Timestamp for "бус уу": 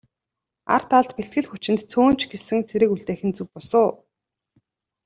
3.53-3.89